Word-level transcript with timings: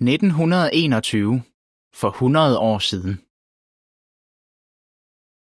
1921. 0.00 1.42
For 1.94 2.08
100 2.08 2.58
år 2.58 2.78
siden. 2.78 3.14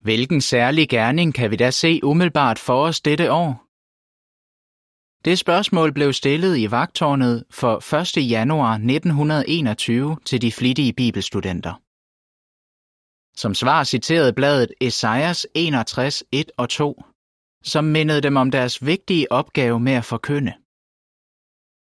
Hvilken 0.04 0.40
særlig 0.40 0.88
gerning 0.88 1.34
kan 1.34 1.50
vi 1.50 1.56
da 1.56 1.70
se 1.70 2.00
umiddelbart 2.04 2.58
for 2.58 2.84
os 2.86 3.00
dette 3.00 3.32
år? 3.32 3.66
Det 5.24 5.38
spørgsmål 5.38 5.92
blev 5.92 6.12
stillet 6.12 6.58
i 6.58 6.70
vagtårnet 6.70 7.44
for 7.50 7.94
1. 8.18 8.30
januar 8.30 8.72
1921 8.72 10.16
til 10.24 10.42
de 10.42 10.52
flittige 10.52 10.92
bibelstudenter. 10.92 11.74
Som 13.36 13.54
svar 13.54 13.84
citerede 13.84 14.32
bladet 14.32 14.72
Esajas 14.80 15.46
61, 15.54 16.24
1 16.32 16.50
og 16.56 16.68
2, 16.68 17.02
som 17.62 17.84
mindede 17.84 18.20
dem 18.20 18.36
om 18.36 18.50
deres 18.50 18.86
vigtige 18.86 19.32
opgave 19.32 19.80
med 19.80 19.92
at 19.92 20.04
forkynde. 20.04 20.52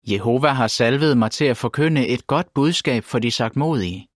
Jehova 0.07 0.49
har 0.49 0.67
salvet 0.67 1.19
mig 1.19 1.31
til 1.31 1.45
at 1.45 1.57
forkynde 1.57 2.09
et 2.09 2.27
godt 2.27 2.55
budskab 2.55 3.05
for 3.05 3.19
de 3.19 3.31
sagtmodige, 3.31 4.09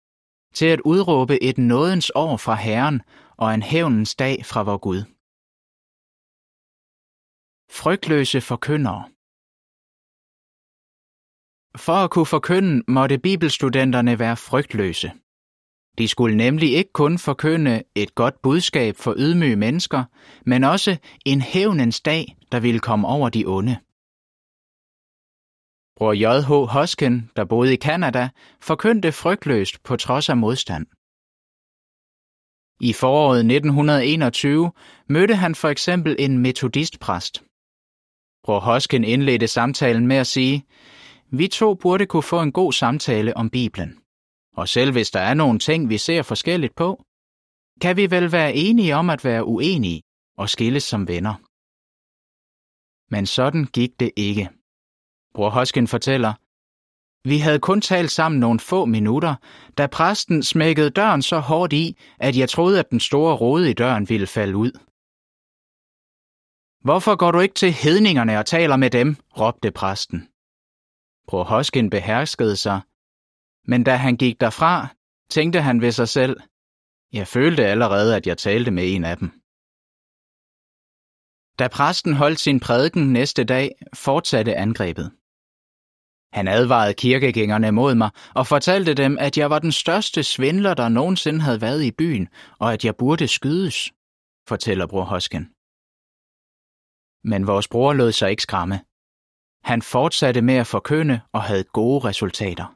til 0.55 0.67
at 0.67 0.81
udråbe 0.81 1.43
et 1.43 1.59
nådens 1.59 2.11
år 2.15 2.37
fra 2.37 2.55
Herren 2.55 3.03
og 3.37 3.55
en 3.55 3.63
hævnens 3.63 4.15
dag 4.15 4.45
fra 4.45 4.63
vor 4.63 4.79
Gud. 4.79 5.03
Frygtløse 7.71 8.41
forkyndere 8.41 9.05
For 11.77 12.05
at 12.05 12.11
kunne 12.11 12.27
forkynde 12.27 12.83
måtte 12.89 13.19
bibelstudenterne 13.19 14.19
være 14.19 14.37
frygtløse. 14.37 15.13
De 15.99 16.09
skulle 16.09 16.37
nemlig 16.37 16.73
ikke 16.73 16.93
kun 16.93 17.19
forkynde 17.19 17.83
et 17.95 18.15
godt 18.15 18.43
budskab 18.43 18.97
for 18.97 19.15
ydmyge 19.17 19.57
mennesker, 19.57 20.05
men 20.47 20.65
også 20.65 20.97
en 21.27 21.41
hævnens 21.41 22.01
dag, 22.01 22.37
der 22.53 22.61
ville 22.61 22.81
komme 22.81 23.09
over 23.09 23.29
de 23.29 23.45
onde. 23.47 23.77
Bror 26.01 26.13
J.H. 26.13 26.51
Hosken, 26.73 27.31
der 27.37 27.45
boede 27.45 27.73
i 27.73 27.77
Kanada, 27.77 28.29
forkyndte 28.61 29.13
frygtløst 29.13 29.83
på 29.83 29.97
trods 29.97 30.29
af 30.29 30.37
modstand. 30.37 30.87
I 32.89 32.93
foråret 32.93 33.39
1921 33.39 34.73
mødte 35.09 35.35
han 35.35 35.55
for 35.55 35.69
eksempel 35.69 36.17
en 36.19 36.39
metodistpræst. 36.39 37.35
Bror 38.45 38.61
Hosken 38.61 39.05
indledte 39.05 39.49
samtalen 39.49 40.07
med 40.07 40.17
at 40.17 40.27
sige, 40.27 40.67
vi 41.31 41.49
to 41.49 41.75
burde 41.75 42.07
kunne 42.07 42.23
få 42.33 42.41
en 42.43 42.53
god 42.53 42.73
samtale 42.73 43.37
om 43.37 43.51
Bibelen. 43.51 43.99
Og 44.57 44.69
selv 44.69 44.93
hvis 44.93 45.11
der 45.11 45.21
er 45.21 45.35
nogle 45.35 45.59
ting, 45.59 45.89
vi 45.89 45.99
ser 45.99 46.23
forskelligt 46.23 46.75
på, 46.75 47.05
kan 47.81 47.97
vi 47.97 48.11
vel 48.11 48.33
være 48.33 48.55
enige 48.55 48.97
om 48.97 49.11
at 49.11 49.25
være 49.25 49.45
uenige 49.45 50.03
og 50.39 50.49
skilles 50.49 50.85
som 50.85 51.09
venner. 51.09 51.35
Men 53.15 53.27
sådan 53.27 53.65
gik 53.65 54.01
det 54.01 54.11
ikke. 54.17 54.60
Bror 55.35 55.51
Hoskin 55.51 55.89
fortæller, 55.89 56.35
vi 57.29 57.39
havde 57.39 57.59
kun 57.59 57.81
talt 57.81 58.11
sammen 58.11 58.41
nogle 58.41 58.61
få 58.61 58.85
minutter, 58.85 59.35
da 59.79 59.87
præsten 59.87 60.43
smækkede 60.43 60.91
døren 60.91 61.23
så 61.23 61.39
hårdt 61.39 61.73
i, 61.73 61.97
at 62.19 62.37
jeg 62.37 62.49
troede, 62.49 62.79
at 62.79 62.91
den 62.91 63.01
store 63.01 63.37
rode 63.37 63.71
i 63.71 63.73
døren 63.73 64.09
ville 64.09 64.27
falde 64.27 64.57
ud. 64.57 64.73
Hvorfor 66.85 67.17
går 67.17 67.31
du 67.31 67.41
ikke 67.41 67.55
til 67.55 67.73
hedningerne 67.73 68.39
og 68.39 68.47
taler 68.47 68.77
med 68.77 68.91
dem? 68.91 69.17
råbte 69.39 69.71
præsten. 69.71 70.29
Bror 71.29 71.45
Hoskin 71.45 71.91
beherskede 71.91 72.57
sig, 72.57 72.81
men 73.65 73.85
da 73.85 73.97
han 73.97 74.17
gik 74.17 74.41
derfra, 74.41 74.89
tænkte 75.31 75.61
han 75.61 75.81
ved 75.81 75.93
sig 75.93 76.09
selv, 76.09 76.41
jeg 77.13 77.27
følte 77.29 77.67
allerede, 77.67 78.17
at 78.17 78.27
jeg 78.27 78.39
talte 78.39 78.71
med 78.71 78.95
en 78.95 79.05
af 79.05 79.17
dem. 79.17 79.29
Da 81.59 81.69
præsten 81.69 82.15
holdt 82.15 82.41
sin 82.41 82.61
prædiken 82.61 83.13
næste 83.13 83.45
dag, 83.45 83.71
fortsatte 83.95 84.57
angrebet. 84.57 85.13
Han 86.33 86.49
advarede 86.49 86.95
kirkegængerne 86.95 87.73
mod 87.73 87.95
mig 87.95 88.11
og 88.35 88.47
fortalte 88.47 88.95
dem, 88.95 89.19
at 89.21 89.39
jeg 89.39 89.51
var 89.51 89.59
den 89.59 89.73
største 89.73 90.23
svindler, 90.23 90.75
der 90.75 90.89
nogensinde 90.89 91.41
havde 91.41 91.61
været 91.61 91.83
i 91.85 91.91
byen, 91.91 92.29
og 92.59 92.73
at 92.73 92.85
jeg 92.85 92.97
burde 92.97 93.29
skydes, 93.29 93.93
fortæller 94.49 94.87
bror 94.87 95.05
Hosken. 95.05 95.45
Men 97.31 97.47
vores 97.47 97.69
bror 97.69 97.93
lod 97.93 98.13
sig 98.13 98.31
ikke 98.31 98.43
skræmme. 98.43 98.81
Han 99.65 99.83
fortsatte 99.83 100.43
med 100.43 100.55
at 100.55 100.67
forkynde 100.67 101.21
og 101.33 101.43
havde 101.43 101.65
gode 101.65 102.05
resultater. 102.09 102.67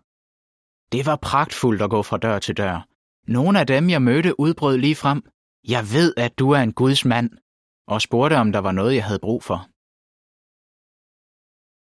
Det 0.92 1.06
var 1.06 1.16
pragtfuldt 1.16 1.82
at 1.82 1.90
gå 1.90 2.02
fra 2.02 2.18
dør 2.18 2.38
til 2.38 2.56
dør. 2.56 2.86
Nogle 3.26 3.60
af 3.60 3.66
dem, 3.66 3.90
jeg 3.90 4.02
mødte, 4.02 4.40
udbrød 4.40 4.78
lige 4.78 4.94
frem. 4.94 5.22
Jeg 5.68 5.82
ved, 5.92 6.14
at 6.16 6.38
du 6.38 6.50
er 6.50 6.58
en 6.58 6.72
Guds 6.72 7.04
mand, 7.04 7.30
og 7.86 8.02
spurgte, 8.02 8.36
om 8.36 8.52
der 8.52 8.58
var 8.58 8.72
noget, 8.72 8.94
jeg 8.94 9.04
havde 9.04 9.18
brug 9.18 9.42
for. 9.42 9.68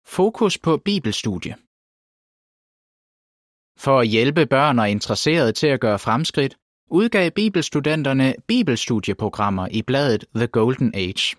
Fokus 0.08 0.58
på 0.58 0.78
bibelstudie. 0.78 1.56
For 3.78 4.00
at 4.00 4.08
hjælpe 4.08 4.46
børn 4.46 4.80
og 4.80 4.90
interesserede 4.90 5.52
til 5.52 5.68
at 5.68 5.80
gøre 5.80 6.00
fremskridt, 6.00 6.58
udgav 6.88 7.32
bibelstudenterne 7.32 8.36
bibelstudieprogrammer 8.48 9.68
i 9.72 9.82
bladet 9.82 10.26
The 10.36 10.48
Golden 10.48 10.92
Age. 10.96 11.36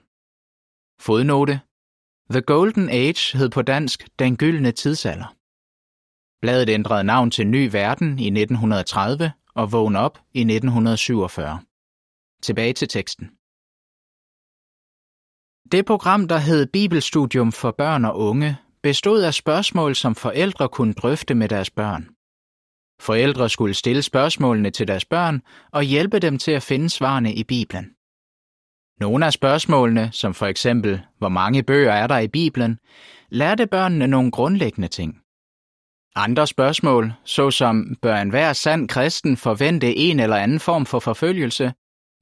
Fodnote. 1.00 1.60
The 2.30 2.40
Golden 2.40 2.88
Age 2.88 3.38
hed 3.38 3.48
på 3.48 3.62
dansk 3.62 4.08
Den 4.18 4.36
Gyldne 4.36 4.72
Tidsalder. 4.72 5.34
Bladet 6.40 6.68
ændrede 6.68 7.04
navn 7.04 7.30
til 7.30 7.46
Ny 7.46 7.70
Verden 7.72 8.18
i 8.18 8.26
1930 8.26 9.32
og 9.54 9.72
Vågn 9.72 9.96
op 9.96 10.18
i 10.34 10.40
1947. 10.40 11.60
Tilbage 12.42 12.72
til 12.72 12.88
teksten. 12.88 13.35
Det 15.72 15.86
program, 15.86 16.28
der 16.28 16.38
hed 16.38 16.66
Bibelstudium 16.66 17.52
for 17.52 17.70
børn 17.70 18.04
og 18.04 18.18
unge, 18.18 18.56
bestod 18.82 19.22
af 19.22 19.34
spørgsmål, 19.34 19.94
som 19.94 20.14
forældre 20.14 20.68
kunne 20.68 20.92
drøfte 20.92 21.34
med 21.34 21.48
deres 21.48 21.70
børn. 21.70 22.08
Forældre 23.00 23.48
skulle 23.48 23.74
stille 23.74 24.02
spørgsmålene 24.02 24.70
til 24.70 24.88
deres 24.88 25.04
børn 25.04 25.42
og 25.72 25.82
hjælpe 25.82 26.18
dem 26.18 26.38
til 26.38 26.50
at 26.50 26.62
finde 26.62 26.90
svarene 26.90 27.34
i 27.34 27.44
Bibelen. 27.44 27.84
Nogle 29.00 29.26
af 29.26 29.32
spørgsmålene, 29.32 30.08
som 30.12 30.34
for 30.34 30.46
eksempel, 30.46 31.00
hvor 31.18 31.28
mange 31.28 31.62
bøger 31.62 31.92
er 31.92 32.06
der 32.06 32.18
i 32.18 32.28
Bibelen, 32.28 32.78
lærte 33.28 33.66
børnene 33.66 34.06
nogle 34.06 34.30
grundlæggende 34.30 34.88
ting. 34.88 35.20
Andre 36.14 36.46
spørgsmål, 36.46 37.12
såsom 37.24 37.96
bør 38.02 38.16
enhver 38.16 38.52
sand 38.52 38.88
kristen 38.88 39.36
forvente 39.36 39.96
en 39.96 40.20
eller 40.20 40.36
anden 40.36 40.60
form 40.60 40.86
for 40.86 40.98
forfølgelse, 40.98 41.72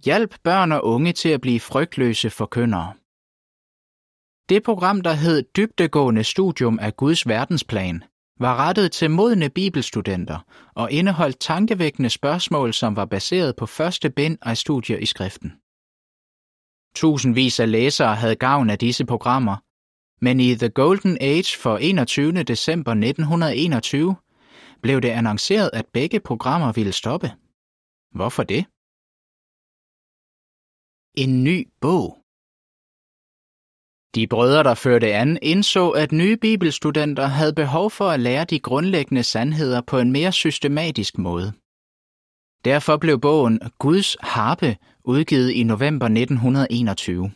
hjalp 0.04 0.34
børn 0.44 0.72
og 0.72 0.84
unge 0.84 1.12
til 1.12 1.28
at 1.28 1.40
blive 1.40 1.60
frygtløse 1.60 2.30
forkyndere. 2.30 2.92
Det 4.48 4.62
program, 4.62 5.00
der 5.00 5.12
hed 5.12 5.42
Dybdegående 5.56 6.24
Studium 6.24 6.78
af 6.78 6.96
Guds 6.96 7.28
Verdensplan, 7.28 8.04
var 8.40 8.56
rettet 8.56 8.92
til 8.92 9.10
modne 9.10 9.50
bibelstudenter 9.50 10.38
og 10.74 10.92
indeholdt 10.92 11.40
tankevækkende 11.40 12.10
spørgsmål, 12.10 12.72
som 12.74 12.96
var 12.96 13.04
baseret 13.04 13.56
på 13.56 13.66
første 13.66 14.10
bind 14.10 14.38
af 14.42 14.56
studier 14.56 14.98
i 14.98 15.06
skriften. 15.06 15.52
Tusindvis 16.94 17.60
af 17.60 17.70
læsere 17.70 18.14
havde 18.14 18.36
gavn 18.36 18.70
af 18.70 18.78
disse 18.78 19.04
programmer, 19.06 19.56
men 20.24 20.40
i 20.40 20.54
The 20.54 20.68
Golden 20.68 21.18
Age 21.20 21.58
for 21.58 21.78
21. 21.78 22.42
december 22.42 22.90
1921 22.90 24.16
blev 24.82 25.00
det 25.00 25.08
annonceret, 25.08 25.70
at 25.72 25.86
begge 25.92 26.20
programmer 26.20 26.72
ville 26.72 26.92
stoppe. 26.92 27.30
Hvorfor 28.10 28.42
det? 28.42 28.64
En 31.14 31.44
ny 31.44 31.68
bog. 31.80 32.23
De 34.14 34.26
brødre, 34.26 34.62
der 34.62 34.74
førte 34.74 35.14
an, 35.14 35.38
indså, 35.42 35.90
at 35.90 36.12
nye 36.12 36.36
bibelstudenter 36.36 37.26
havde 37.26 37.52
behov 37.52 37.90
for 37.90 38.08
at 38.10 38.20
lære 38.20 38.44
de 38.44 38.58
grundlæggende 38.58 39.22
sandheder 39.22 39.80
på 39.80 39.98
en 39.98 40.12
mere 40.12 40.32
systematisk 40.32 41.18
måde. 41.18 41.52
Derfor 42.64 42.96
blev 42.96 43.20
bogen 43.20 43.60
Guds 43.78 44.16
harpe 44.20 44.76
udgivet 45.04 45.50
i 45.50 45.62
november 45.62 46.06
1921. 46.06 47.30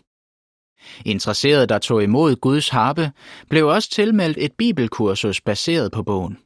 Interesserede, 1.05 1.67
der 1.67 1.79
tog 1.79 2.03
imod 2.03 2.37
Guds 2.37 2.69
harpe, 2.69 3.13
blev 3.51 3.67
også 3.67 3.91
tilmeldt 3.91 4.39
et 4.41 4.53
bibelkursus 4.53 5.41
baseret 5.41 5.93
på 5.93 6.03
bogen. 6.03 6.39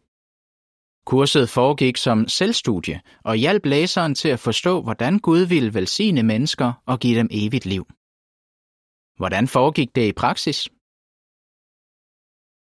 Kurset 1.07 1.49
foregik 1.49 1.97
som 1.97 2.29
selvstudie 2.29 3.01
og 3.25 3.37
hjalp 3.37 3.67
læseren 3.67 4.15
til 4.15 4.29
at 4.29 4.41
forstå, 4.41 4.83
hvordan 4.83 5.19
Gud 5.19 5.41
ville 5.41 5.75
velsigne 5.75 6.23
mennesker 6.23 6.73
og 6.87 7.01
give 7.01 7.19
dem 7.19 7.29
evigt 7.31 7.67
liv. 7.67 7.87
Hvordan 9.17 9.49
foregik 9.49 9.95
det 9.97 10.09
i 10.09 10.13
praksis? 10.13 10.69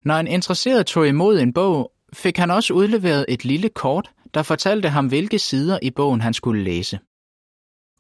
Når 0.06 0.16
en 0.16 0.28
interesseret 0.28 0.86
tog 0.86 1.08
imod 1.08 1.40
en 1.40 1.54
bog, 1.54 1.92
fik 2.14 2.38
han 2.38 2.52
også 2.52 2.74
udleveret 2.74 3.26
et 3.30 3.46
lille 3.46 3.70
kort, 3.70 4.12
der 4.34 4.44
fortalte 4.44 4.90
ham, 4.90 5.08
hvilke 5.08 5.40
sider 5.40 5.80
i 5.82 5.92
bogen 5.92 6.22
han 6.22 6.34
skulle 6.34 6.64
læse. 6.64 7.00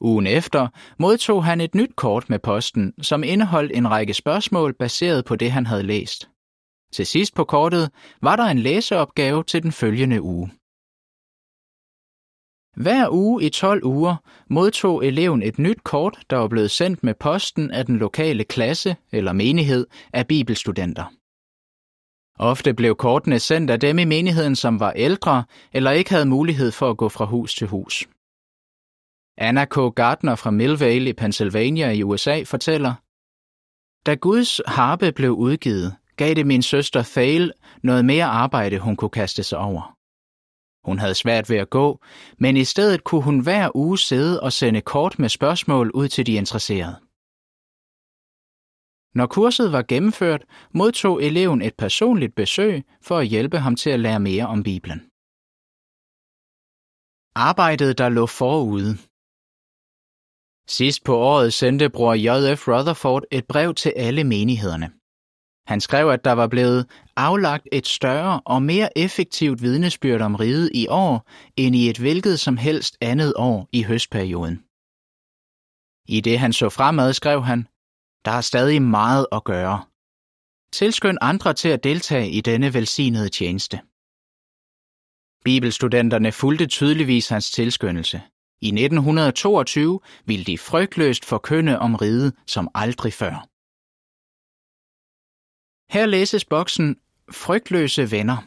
Ugen 0.01 0.27
efter 0.27 0.67
modtog 0.99 1.45
han 1.45 1.61
et 1.61 1.75
nyt 1.75 1.95
kort 1.95 2.29
med 2.29 2.39
posten, 2.39 2.93
som 3.01 3.23
indeholdt 3.23 3.71
en 3.71 3.91
række 3.91 4.13
spørgsmål 4.13 4.73
baseret 4.73 5.25
på 5.25 5.35
det, 5.35 5.51
han 5.51 5.65
havde 5.65 5.83
læst. 5.83 6.29
Til 6.93 7.05
sidst 7.05 7.35
på 7.35 7.43
kortet 7.43 7.91
var 8.21 8.35
der 8.35 8.43
en 8.43 8.59
læseopgave 8.59 9.43
til 9.43 9.63
den 9.63 9.71
følgende 9.71 10.21
uge. 10.21 10.51
Hver 12.75 13.09
uge 13.11 13.43
i 13.43 13.49
12 13.49 13.83
uger 13.85 14.15
modtog 14.49 15.05
eleven 15.05 15.43
et 15.43 15.59
nyt 15.59 15.83
kort, 15.83 16.19
der 16.29 16.37
var 16.37 16.47
blevet 16.47 16.71
sendt 16.71 17.03
med 17.03 17.13
posten 17.13 17.71
af 17.71 17.85
den 17.85 17.97
lokale 17.97 18.43
klasse 18.43 18.95
eller 19.11 19.33
menighed 19.33 19.87
af 20.13 20.27
bibelstudenter. 20.27 21.05
Ofte 22.39 22.73
blev 22.73 22.95
kortene 22.95 23.39
sendt 23.39 23.71
af 23.71 23.79
dem 23.79 23.99
i 23.99 24.05
menigheden, 24.05 24.55
som 24.55 24.79
var 24.79 24.91
ældre 24.91 25.43
eller 25.73 25.91
ikke 25.91 26.09
havde 26.09 26.25
mulighed 26.25 26.71
for 26.71 26.89
at 26.89 26.97
gå 26.97 27.09
fra 27.09 27.25
hus 27.25 27.55
til 27.55 27.67
hus. 27.67 28.07
Anna 29.37 29.65
K. 29.65 29.95
Gardner 29.95 30.35
fra 30.35 30.51
Millvale 30.51 31.09
i 31.09 31.13
Pennsylvania 31.13 31.91
i 31.91 32.03
USA 32.03 32.43
fortæller, 32.43 32.93
Da 34.05 34.13
Guds 34.15 34.61
harpe 34.67 35.11
blev 35.11 35.31
udgivet, 35.31 35.95
gav 36.15 36.33
det 36.33 36.47
min 36.47 36.61
søster 36.61 37.03
Thale 37.03 37.53
noget 37.83 38.05
mere 38.05 38.25
arbejde, 38.25 38.79
hun 38.79 38.95
kunne 38.95 39.09
kaste 39.09 39.43
sig 39.43 39.57
over. 39.57 40.00
Hun 40.83 40.99
havde 40.99 41.15
svært 41.15 41.49
ved 41.49 41.57
at 41.57 41.69
gå, 41.69 41.99
men 42.37 42.57
i 42.57 42.63
stedet 42.63 43.03
kunne 43.03 43.23
hun 43.23 43.39
hver 43.39 43.75
uge 43.75 43.99
sidde 43.99 44.41
og 44.41 44.53
sende 44.53 44.81
kort 44.81 45.19
med 45.19 45.29
spørgsmål 45.29 45.91
ud 45.91 46.07
til 46.07 46.25
de 46.25 46.33
interesserede. 46.33 46.95
Når 49.15 49.27
kurset 49.27 49.71
var 49.71 49.81
gennemført, 49.81 50.45
modtog 50.73 51.23
eleven 51.23 51.61
et 51.61 51.75
personligt 51.75 52.35
besøg 52.35 52.83
for 53.01 53.17
at 53.17 53.27
hjælpe 53.27 53.57
ham 53.57 53.75
til 53.75 53.89
at 53.89 53.99
lære 53.99 54.19
mere 54.19 54.47
om 54.47 54.63
Bibelen. 54.63 54.99
Arbejdet, 57.35 57.97
der 57.97 58.09
lå 58.09 58.25
forude. 58.25 58.97
Sidst 60.67 61.03
på 61.03 61.17
året 61.17 61.53
sendte 61.53 61.89
bror 61.89 62.13
J.F. 62.13 62.67
Rutherford 62.67 63.23
et 63.31 63.47
brev 63.47 63.73
til 63.73 63.93
alle 63.95 64.23
menighederne. 64.23 65.00
Han 65.71 65.81
skrev, 65.81 66.09
at 66.09 66.25
der 66.25 66.31
var 66.31 66.47
blevet 66.47 66.85
aflagt 67.15 67.67
et 67.71 67.87
større 67.87 68.41
og 68.45 68.63
mere 68.63 68.97
effektivt 68.97 69.61
vidnesbyrd 69.61 70.21
om 70.21 70.35
riget 70.35 70.69
i 70.73 70.87
år, 70.87 71.29
end 71.57 71.75
i 71.75 71.89
et 71.89 71.97
hvilket 71.97 72.39
som 72.39 72.57
helst 72.57 72.97
andet 73.01 73.33
år 73.35 73.69
i 73.71 73.83
høstperioden. 73.83 74.55
I 76.07 76.21
det 76.21 76.39
han 76.39 76.53
så 76.53 76.69
fremad, 76.69 77.13
skrev 77.13 77.43
han, 77.43 77.67
der 78.25 78.31
er 78.31 78.41
stadig 78.41 78.81
meget 78.81 79.27
at 79.31 79.43
gøre. 79.43 79.83
Tilskynd 80.73 81.17
andre 81.21 81.53
til 81.53 81.69
at 81.69 81.83
deltage 81.83 82.29
i 82.29 82.41
denne 82.41 82.73
velsignede 82.73 83.29
tjeneste. 83.29 83.77
Bibelstudenterne 85.43 86.31
fulgte 86.31 86.67
tydeligvis 86.67 87.29
hans 87.29 87.51
tilskyndelse. 87.51 88.21
I 88.61 88.67
1922 88.67 89.99
ville 90.25 90.45
de 90.45 90.57
frygtløst 90.57 91.25
forkynde 91.25 91.79
om 91.79 91.95
riget 91.95 92.33
som 92.47 92.67
aldrig 92.75 93.13
før. 93.13 93.50
Her 95.91 96.05
læses 96.05 96.45
boksen 96.45 96.95
Frygtløse 97.31 98.11
venner. 98.11 98.37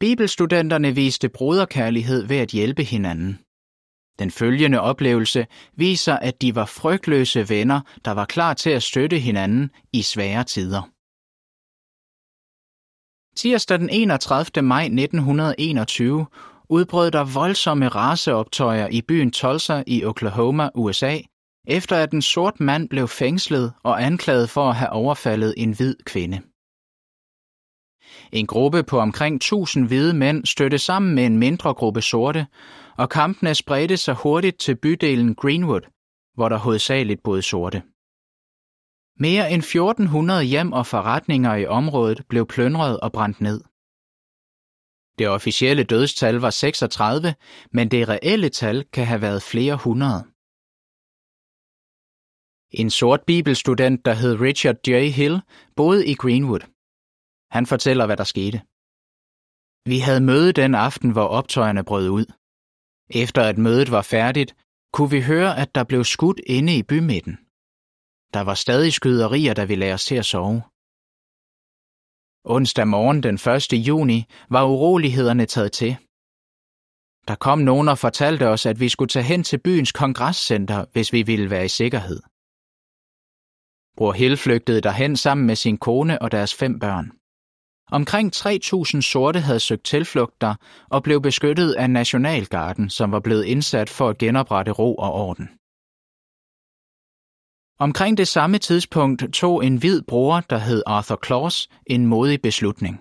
Bibelstudenterne 0.00 0.94
viste 0.94 1.28
broderkærlighed 1.28 2.26
ved 2.26 2.36
at 2.36 2.48
hjælpe 2.48 2.84
hinanden. 2.84 3.38
Den 4.18 4.30
følgende 4.30 4.80
oplevelse 4.80 5.46
viser, 5.76 6.16
at 6.16 6.42
de 6.42 6.54
var 6.54 6.66
frygtløse 6.66 7.48
venner, 7.48 7.80
der 8.04 8.10
var 8.10 8.24
klar 8.24 8.54
til 8.54 8.70
at 8.70 8.82
støtte 8.82 9.18
hinanden 9.18 9.70
i 9.92 10.02
svære 10.02 10.44
tider. 10.44 10.82
Tirsdag 13.36 13.78
den 13.78 13.90
31. 13.90 14.62
maj 14.62 14.84
1921 14.84 16.26
udbrød 16.68 17.10
der 17.10 17.24
voldsomme 17.34 17.88
raceoptøjer 17.88 18.88
i 18.88 19.02
byen 19.02 19.30
Tulsa 19.30 19.82
i 19.86 20.04
Oklahoma, 20.04 20.70
USA, 20.74 21.18
efter 21.66 21.96
at 21.96 22.12
en 22.12 22.22
sort 22.22 22.60
mand 22.60 22.88
blev 22.88 23.08
fængslet 23.08 23.72
og 23.82 24.02
anklaget 24.02 24.50
for 24.50 24.68
at 24.68 24.76
have 24.76 24.90
overfaldet 24.90 25.54
en 25.56 25.72
hvid 25.72 25.96
kvinde. 26.06 26.40
En 28.32 28.46
gruppe 28.46 28.82
på 28.82 28.98
omkring 28.98 29.36
1000 29.36 29.86
hvide 29.86 30.14
mænd 30.14 30.46
stødte 30.46 30.78
sammen 30.78 31.14
med 31.14 31.26
en 31.26 31.38
mindre 31.38 31.74
gruppe 31.74 32.02
sorte, 32.02 32.46
og 32.98 33.08
kampene 33.08 33.54
spredte 33.54 33.96
sig 33.96 34.14
hurtigt 34.14 34.58
til 34.58 34.76
bydelen 34.76 35.34
Greenwood, 35.34 35.80
hvor 36.34 36.48
der 36.48 36.58
hovedsageligt 36.58 37.22
boede 37.22 37.42
sorte. 37.42 37.82
Mere 39.18 39.50
end 39.50 39.62
1400 39.62 40.44
hjem 40.44 40.72
og 40.72 40.86
forretninger 40.86 41.54
i 41.54 41.66
området 41.66 42.22
blev 42.28 42.46
plyndret 42.46 43.00
og 43.00 43.12
brændt 43.12 43.40
ned. 43.40 43.60
Det 45.18 45.28
officielle 45.28 45.84
dødstal 45.84 46.34
var 46.34 46.50
36, 46.50 47.34
men 47.72 47.90
det 47.90 48.08
reelle 48.08 48.48
tal 48.48 48.84
kan 48.92 49.06
have 49.06 49.22
været 49.22 49.42
flere 49.42 49.76
hundrede. 49.76 50.31
En 52.80 52.90
sort 52.90 53.22
bibelstudent, 53.26 54.04
der 54.04 54.14
hed 54.14 54.40
Richard 54.40 54.88
J. 54.88 54.90
Hill, 55.18 55.40
boede 55.76 56.06
i 56.06 56.14
Greenwood. 56.14 56.64
Han 57.50 57.66
fortæller, 57.66 58.06
hvad 58.06 58.16
der 58.16 58.24
skete. 58.24 58.58
Vi 59.90 59.98
havde 60.06 60.20
møde 60.30 60.52
den 60.52 60.74
aften, 60.74 61.10
hvor 61.12 61.28
optøjerne 61.38 61.84
brød 61.84 62.08
ud. 62.08 62.26
Efter 63.22 63.42
at 63.42 63.58
mødet 63.58 63.90
var 63.90 64.02
færdigt, 64.02 64.50
kunne 64.94 65.10
vi 65.10 65.20
høre, 65.22 65.58
at 65.62 65.74
der 65.74 65.84
blev 65.84 66.04
skudt 66.04 66.40
inde 66.46 66.76
i 66.78 66.82
bymidten. 66.82 67.34
Der 68.34 68.40
var 68.40 68.54
stadig 68.54 68.92
skyderier, 68.92 69.54
da 69.54 69.64
vi 69.64 69.74
lagde 69.74 69.94
os 69.94 70.04
til 70.04 70.14
at 70.14 70.26
sove. 70.26 70.62
Onsdag 72.44 72.88
morgen 72.88 73.22
den 73.22 73.34
1. 73.34 73.88
juni 73.88 74.24
var 74.50 74.64
urolighederne 74.64 75.46
taget 75.46 75.72
til. 75.72 75.96
Der 77.28 77.34
kom 77.34 77.58
nogen 77.58 77.88
og 77.88 77.98
fortalte 77.98 78.48
os, 78.48 78.66
at 78.66 78.80
vi 78.80 78.88
skulle 78.88 79.08
tage 79.08 79.22
hen 79.22 79.42
til 79.44 79.58
byens 79.58 79.92
kongresscenter, 79.92 80.84
hvis 80.92 81.12
vi 81.12 81.22
ville 81.22 81.50
være 81.50 81.64
i 81.64 81.68
sikkerhed. 81.68 82.20
Bror 83.96 84.12
Hill 84.12 84.36
flygtede 84.36 84.80
derhen 84.80 85.16
sammen 85.16 85.46
med 85.46 85.56
sin 85.56 85.78
kone 85.78 86.22
og 86.22 86.32
deres 86.32 86.54
fem 86.54 86.78
børn. 86.78 87.12
Omkring 87.92 88.36
3.000 88.36 89.00
sorte 89.00 89.40
havde 89.40 89.60
søgt 89.60 89.84
tilflugt 89.84 90.40
der 90.40 90.54
og 90.90 91.02
blev 91.02 91.22
beskyttet 91.22 91.72
af 91.72 91.90
Nationalgarden, 91.90 92.90
som 92.90 93.12
var 93.12 93.20
blevet 93.20 93.44
indsat 93.44 93.90
for 93.90 94.08
at 94.08 94.18
genoprette 94.18 94.72
ro 94.72 94.94
og 94.94 95.12
orden. 95.12 95.48
Omkring 97.78 98.18
det 98.18 98.28
samme 98.28 98.58
tidspunkt 98.58 99.32
tog 99.32 99.64
en 99.64 99.76
hvid 99.76 100.02
bror, 100.02 100.40
der 100.40 100.58
hed 100.58 100.82
Arthur 100.86 101.20
Claus, 101.26 101.68
en 101.86 102.06
modig 102.06 102.42
beslutning. 102.42 103.00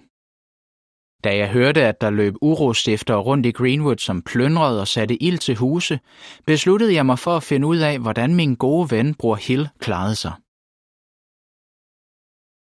Da 1.24 1.38
jeg 1.38 1.50
hørte, 1.52 1.82
at 1.86 2.02
der 2.02 2.10
løb 2.10 2.34
urostifter 2.42 3.16
rundt 3.16 3.46
i 3.46 3.52
Greenwood, 3.52 3.98
som 3.98 4.22
plyndrede 4.22 4.82
og 4.82 4.88
satte 4.88 5.24
ild 5.24 5.38
til 5.38 5.56
huse, 5.56 6.00
besluttede 6.46 6.94
jeg 6.94 7.06
mig 7.06 7.20
for 7.20 7.38
at 7.38 7.44
finde 7.44 7.68
ud 7.68 7.78
af, 7.78 8.00
hvordan 8.00 8.36
min 8.36 8.56
gode 8.56 8.92
ven, 8.92 9.16
bror 9.16 9.36
Hill, 9.36 9.70
klarede 9.80 10.16
sig. 10.16 10.34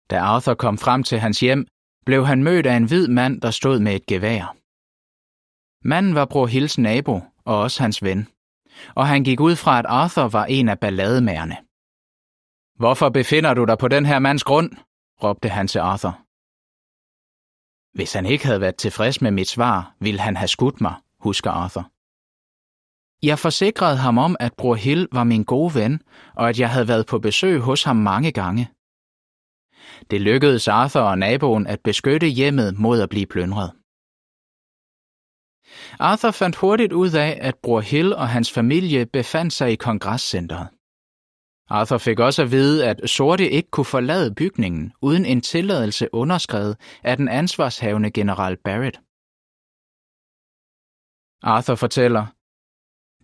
Da 0.10 0.20
Arthur 0.20 0.54
kom 0.54 0.78
frem 0.78 1.04
til 1.04 1.20
hans 1.20 1.40
hjem, 1.40 1.68
blev 2.06 2.26
han 2.26 2.44
mødt 2.44 2.66
af 2.66 2.76
en 2.76 2.88
hvid 2.88 3.08
mand, 3.08 3.42
der 3.42 3.52
stod 3.52 3.80
med 3.80 3.96
et 3.96 4.06
gevær. 4.06 4.56
Manden 5.88 6.16
var 6.16 6.26
bror 6.26 6.48
Hills 6.48 6.78
nabo 6.78 7.16
og 7.46 7.60
også 7.60 7.84
hans 7.84 8.04
ven, 8.04 8.28
og 8.96 9.08
han 9.08 9.24
gik 9.24 9.40
ud 9.40 9.56
fra, 9.56 9.80
at 9.80 9.86
Arthur 9.86 10.28
var 10.28 10.46
en 10.46 10.70
af 10.70 10.80
ballademærerne. 10.80 11.58
Hvorfor 12.80 13.10
befinder 13.10 13.54
du 13.54 13.66
dig 13.66 13.78
på 13.78 13.88
den 13.88 14.06
her 14.06 14.20
mands 14.20 14.44
grund? 14.44 14.72
råbte 15.24 15.50
han 15.50 15.68
til 15.68 15.80
Arthur. 15.80 16.14
Hvis 17.98 18.14
han 18.14 18.26
ikke 18.26 18.46
havde 18.46 18.62
været 18.62 18.76
tilfreds 18.76 19.22
med 19.22 19.32
mit 19.32 19.50
svar, 19.50 19.96
ville 20.00 20.20
han 20.20 20.38
have 20.38 20.48
skudt 20.48 20.82
mig, 20.82 20.96
husker 21.20 21.52
Arthur. 21.52 21.92
Jeg 23.24 23.40
forsikrede 23.40 23.98
ham 23.98 24.18
om, 24.18 24.36
at 24.40 24.54
bror 24.58 24.76
Hill 24.76 25.08
var 25.12 25.24
min 25.24 25.44
gode 25.44 25.76
ven, 25.76 26.02
og 26.36 26.50
at 26.50 26.60
jeg 26.60 26.70
havde 26.70 26.88
været 26.88 27.06
på 27.06 27.20
besøg 27.20 27.60
hos 27.60 27.84
ham 27.84 27.96
mange 27.96 28.32
gange. 28.32 28.70
Det 30.12 30.22
lykkedes 30.22 30.68
Arthur 30.68 31.02
og 31.02 31.18
naboen 31.18 31.68
at 31.68 31.80
beskytte 31.84 32.28
hjemmet 32.28 32.80
mod 32.80 33.02
at 33.02 33.10
blive 33.10 33.26
plyndret. 33.26 33.72
Arthur 36.00 36.32
fandt 36.32 36.56
hurtigt 36.56 36.94
ud 36.94 37.12
af, 37.12 37.38
at 37.42 37.56
bror 37.64 37.82
Hill 37.82 38.14
og 38.14 38.30
hans 38.30 38.52
familie 38.52 39.06
befandt 39.06 39.54
sig 39.54 39.72
i 39.72 39.76
kongresscenteret. 39.76 40.68
Arthur 41.70 41.98
fik 41.98 42.20
også 42.20 42.42
at 42.42 42.52
vide, 42.52 42.88
at 42.90 43.10
sorte 43.10 43.50
ikke 43.50 43.70
kunne 43.72 43.86
forlade 43.86 44.36
bygningen 44.36 44.94
uden 45.02 45.26
en 45.26 45.42
tilladelse 45.42 46.10
underskrevet 46.14 46.78
af 47.04 47.18
den 47.18 47.28
ansvarshavende 47.28 48.12
general 48.12 48.58
Barrett. 48.58 48.98
Arthur 51.44 51.76
fortæller, 51.76 52.26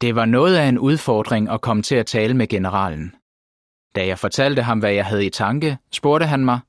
det 0.01 0.15
var 0.15 0.25
noget 0.25 0.55
af 0.55 0.65
en 0.65 0.79
udfordring 0.79 1.50
at 1.50 1.62
komme 1.62 1.84
til 1.84 1.95
at 1.95 2.05
tale 2.05 2.34
med 2.34 2.48
generalen. 2.48 3.15
Da 3.95 4.07
jeg 4.07 4.19
fortalte 4.19 4.61
ham, 4.61 4.79
hvad 4.79 4.93
jeg 4.93 5.05
havde 5.05 5.25
i 5.25 5.29
tanke, 5.29 5.77
spurgte 5.91 6.25
han 6.25 6.45
mig, 6.45 6.59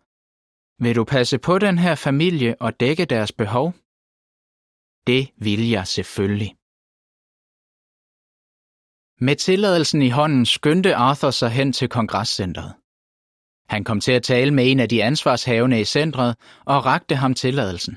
vil 0.85 0.97
du 0.97 1.04
passe 1.04 1.38
på 1.38 1.59
den 1.59 1.78
her 1.78 1.95
familie 1.95 2.56
og 2.61 2.80
dække 2.80 3.04
deres 3.04 3.33
behov? 3.33 3.73
Det 5.06 5.30
vil 5.37 5.68
jeg 5.68 5.87
selvfølgelig. 5.87 6.56
Med 9.21 9.37
tilladelsen 9.37 10.02
i 10.02 10.09
hånden 10.09 10.47
skyndte 10.47 10.95
Arthur 10.95 11.30
sig 11.30 11.50
hen 11.50 11.73
til 11.73 11.88
kongresscentret. 11.88 12.75
Han 13.68 13.85
kom 13.85 14.00
til 14.00 14.12
at 14.12 14.23
tale 14.23 14.50
med 14.54 14.71
en 14.71 14.80
af 14.80 14.88
de 14.88 15.04
ansvarshavende 15.04 15.80
i 15.80 15.85
centret 15.85 16.37
og 16.64 16.85
rakte 16.87 17.16
ham 17.16 17.35
tilladelsen. 17.35 17.95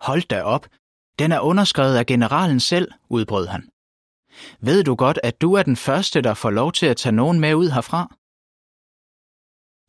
Hold 0.00 0.28
da 0.28 0.42
op, 0.42 0.66
den 1.18 1.32
er 1.32 1.40
underskrevet 1.40 1.96
af 1.96 2.06
generalen 2.06 2.60
selv, 2.60 2.92
udbrød 3.08 3.46
han. 3.46 3.70
Ved 4.60 4.84
du 4.84 4.94
godt, 4.94 5.18
at 5.22 5.40
du 5.40 5.54
er 5.54 5.62
den 5.62 5.76
første, 5.76 6.22
der 6.22 6.34
får 6.34 6.50
lov 6.50 6.72
til 6.72 6.86
at 6.86 6.96
tage 6.96 7.12
nogen 7.12 7.40
med 7.40 7.54
ud 7.54 7.68
herfra? 7.70 8.16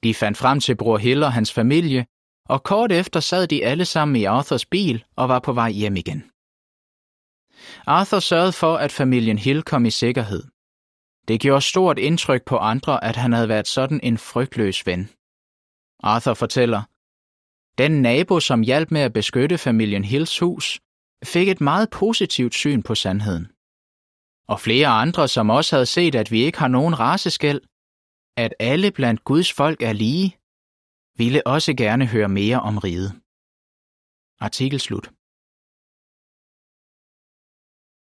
De 0.06 0.14
fandt 0.14 0.38
frem 0.38 0.60
til 0.60 0.76
bror 0.76 0.98
Hill 0.98 1.24
og 1.24 1.34
hans 1.34 1.54
familie, 1.54 2.06
og 2.50 2.64
kort 2.64 2.92
efter 2.92 3.20
sad 3.20 3.48
de 3.48 3.66
alle 3.66 3.86
sammen 3.86 4.16
i 4.16 4.24
Arthurs 4.24 4.66
bil 4.66 5.04
og 5.16 5.30
var 5.30 5.40
på 5.40 5.54
vej 5.54 5.72
hjem 5.72 5.96
igen. 5.96 6.24
Arthur 7.86 8.20
sørgede 8.20 8.52
for, 8.52 8.76
at 8.78 8.92
familien 8.92 9.38
Hill 9.38 9.64
kom 9.64 9.86
i 9.86 9.90
sikkerhed. 9.90 10.44
Det 11.28 11.42
gjorde 11.42 11.62
stort 11.62 12.00
indtryk 12.00 12.46
på 12.46 12.58
andre, 12.58 13.04
at 13.04 13.16
han 13.16 13.34
havde 13.34 13.50
været 13.50 13.68
sådan 13.68 14.00
en 14.04 14.18
frygtløs 14.18 14.86
ven. 14.86 15.10
Arthur 16.04 16.34
fortæller, 16.34 16.82
Den 17.78 18.02
nabo, 18.02 18.40
som 18.40 18.62
hjalp 18.62 18.92
med 18.92 19.02
at 19.02 19.14
beskytte 19.14 19.58
familien 19.58 20.04
Hills 20.04 20.40
hus, 20.40 20.80
fik 21.24 21.50
et 21.50 21.62
meget 21.62 21.90
positivt 21.90 22.54
syn 22.54 22.82
på 22.84 22.96
sandheden. 22.96 23.48
Og 24.48 24.60
flere 24.60 24.88
andre, 24.88 25.28
som 25.28 25.50
også 25.50 25.76
havde 25.76 25.86
set, 25.86 26.16
at 26.16 26.32
vi 26.32 26.44
ikke 26.44 26.60
har 26.60 26.68
nogen 26.68 27.00
raceskæld, 27.00 27.62
at 28.38 28.54
alle 28.60 28.92
blandt 28.92 29.24
Guds 29.24 29.54
folk 29.54 29.82
er 29.82 29.94
lige, 29.94 30.38
ville 31.18 31.48
også 31.48 31.74
gerne 31.78 32.06
høre 32.06 32.30
mere 32.30 32.60
om 32.60 32.78
riget. 32.78 33.12
Artikel 34.40 34.80
slut. 34.80 35.15